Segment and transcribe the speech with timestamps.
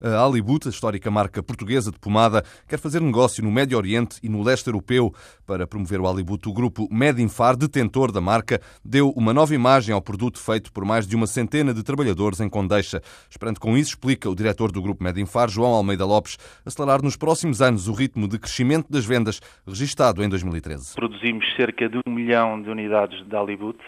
[0.00, 4.28] A Alibut, a histórica marca portuguesa de pomada, quer fazer negócio no Médio Oriente e
[4.28, 5.12] no leste europeu.
[5.44, 10.00] Para promover o Alibut, o grupo Medinfar, detentor da marca, deu uma nova imagem ao
[10.00, 13.02] produto feito por mais de uma centena de trabalhadores em Condeixa.
[13.28, 17.60] Esperando com isso, explica o diretor do grupo Medinfar, João Almeida Lopes, acelerar nos próximos
[17.60, 20.94] anos o ritmo de crescimento das vendas registado em 2013.
[20.94, 23.80] Produzimos cerca de um milhão de unidades de Alibut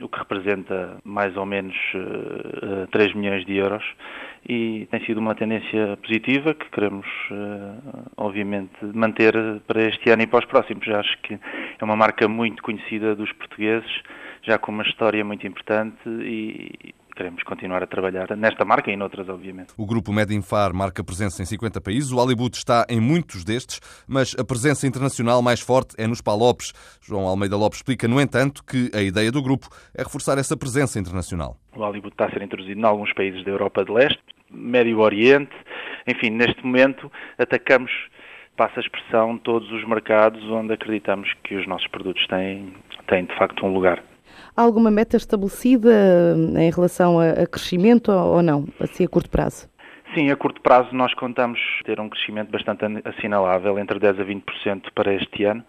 [0.00, 3.84] o que representa mais ou menos uh, eh, 3 eh, milhões de euros
[4.48, 9.34] e tem sido uma tendência positiva que queremos, uh, obviamente, manter
[9.66, 10.86] para este ano e para os próximos.
[10.88, 14.02] Acho que é uma marca muito conhecida dos portugueses,
[14.42, 16.94] já com uma história muito importante e
[17.54, 19.72] continuar a trabalhar nesta marca e noutras, obviamente.
[19.78, 22.10] O grupo Medinfar marca presença em 50 países.
[22.10, 26.72] O Hollywood está em muitos destes, mas a presença internacional mais forte é nos Palopes.
[27.00, 30.98] João Almeida Lopes explica, no entanto, que a ideia do grupo é reforçar essa presença
[30.98, 31.56] internacional.
[31.76, 35.54] O Hollywood está a ser introduzido em alguns países da Europa de Leste, Médio Oriente.
[36.08, 37.90] Enfim, neste momento atacamos
[38.56, 42.72] passa a expressão todos os mercados onde acreditamos que os nossos produtos têm,
[43.08, 44.00] têm de facto um lugar.
[44.56, 49.68] Há alguma meta estabelecida eh, em relação a, crescimento ou não, assim a curto prazo?
[50.14, 54.82] Sim, a curto prazo nós contamos ter um crescimento bastante assinalável, entre 10% a 20%
[54.94, 55.64] para este ano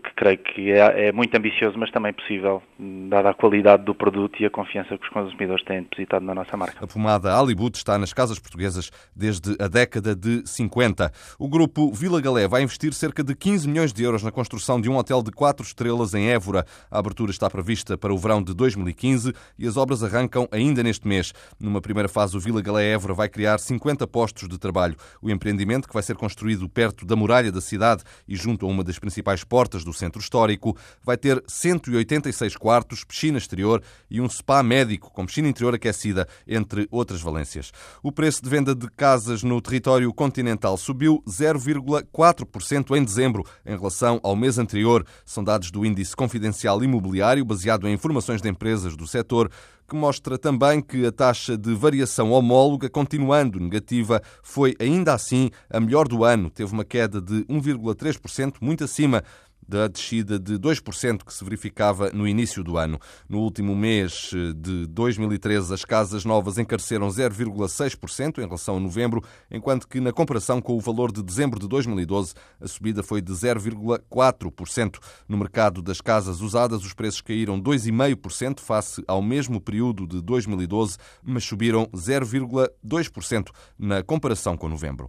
[0.00, 2.62] que creio que é, é, muito ambicioso, mas também possível,
[3.08, 6.56] dada a qualidade do produto e a confiança que os consumidores têm depositado na nossa
[6.56, 6.84] marca.
[6.84, 11.10] A pomada Alibut está nas casas portuguesas desde a década de 50.
[11.38, 14.88] O grupo Vila Galé vai investir cerca de 15 milhões de euros na construção de
[14.88, 16.64] um hotel de quatro estrelas em Évora.
[16.90, 21.06] A abertura está prevista para o verão de 2015 e as obras arrancam ainda neste
[21.06, 21.32] mês.
[21.60, 24.96] Numa primeira fase, o Vila Galé Évora vai criar 50 postos de trabalho.
[25.22, 28.82] O empreendimento, que vai ser construído perto da muralha da cidade e junto a uma
[28.82, 34.28] das principais portas do do centro histórico, vai ter 186 quartos, piscina exterior e um
[34.28, 37.72] spa médico com piscina interior aquecida, entre outras valências.
[38.02, 44.20] O preço de venda de casas no território continental subiu 0,4% em dezembro em relação
[44.22, 45.04] ao mês anterior.
[45.24, 49.50] São dados do Índice Confidencial Imobiliário, baseado em informações de empresas do setor,
[49.90, 55.80] que mostra também que a taxa de variação homóloga, continuando negativa, foi ainda assim a
[55.80, 56.48] melhor do ano.
[56.48, 59.24] Teve uma queda de 1,3%, muito acima
[59.70, 62.98] da descida de 2% que se verificava no início do ano.
[63.28, 69.22] No último mês eh, de 2013, as casas novas encareceram 0,6% em relação a novembro,
[69.48, 73.32] enquanto que, na comparação com o valor de dezembro de 2012, a subida foi de
[73.32, 74.98] 0,4%.
[75.28, 80.96] No mercado das casas usadas, os preços caíram 2,5% face ao mesmo período de 2012,
[81.22, 84.98] mas subiram 0,2% na comparação com novembro.